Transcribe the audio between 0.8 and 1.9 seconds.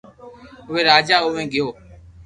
راجا آوي گيو